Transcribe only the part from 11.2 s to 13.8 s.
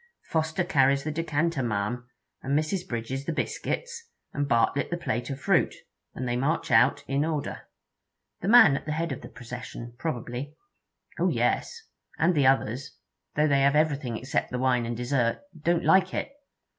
yes. And the others, though they have